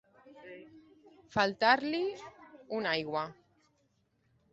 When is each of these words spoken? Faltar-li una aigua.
Faltar-li 1.35 1.99
una 2.79 2.93
aigua. 2.95 3.23